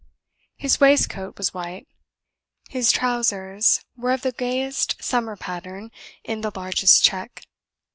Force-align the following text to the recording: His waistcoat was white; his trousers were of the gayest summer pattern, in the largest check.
His 0.57 0.79
waistcoat 0.79 1.37
was 1.37 1.53
white; 1.53 1.87
his 2.71 2.91
trousers 2.91 3.81
were 3.95 4.13
of 4.13 4.23
the 4.23 4.31
gayest 4.31 5.03
summer 5.03 5.35
pattern, 5.37 5.91
in 6.23 6.41
the 6.41 6.51
largest 6.55 7.03
check. 7.03 7.45